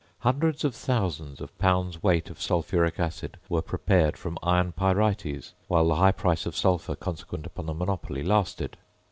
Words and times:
Hundreds 0.21 0.63
of 0.65 0.73
thousands 0.73 1.39
of 1.39 1.55
pounds 1.59 2.01
weight 2.01 2.31
of 2.31 2.41
sulphuric 2.41 2.99
acid 2.99 3.37
were 3.49 3.61
prepared 3.61 4.17
from 4.17 4.35
iron 4.41 4.71
pyrites, 4.71 5.53
while 5.67 5.87
the 5.87 5.95
high 5.97 6.11
price 6.11 6.47
of 6.47 6.57
sulphur 6.57 6.95
consequent 6.95 7.45
upon 7.45 7.67
the 7.67 7.73
monopoly 7.75 8.23
lasted. 8.23 8.77